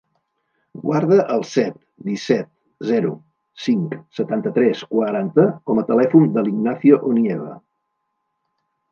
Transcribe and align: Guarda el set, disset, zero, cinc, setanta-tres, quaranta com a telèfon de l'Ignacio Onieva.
Guarda 0.83 1.15
el 1.33 1.41
set, 1.49 1.75
disset, 2.05 2.47
zero, 2.91 3.11
cinc, 3.65 3.93
setanta-tres, 4.19 4.81
quaranta 4.93 5.45
com 5.71 5.81
a 5.81 5.83
telèfon 5.91 6.25
de 6.39 6.45
l'Ignacio 6.47 6.99
Onieva. 7.11 7.53